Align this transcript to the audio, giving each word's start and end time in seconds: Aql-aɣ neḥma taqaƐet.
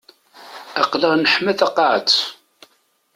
Aql-aɣ 0.81 1.13
neḥma 1.15 1.53
taqaƐet. 1.59 2.11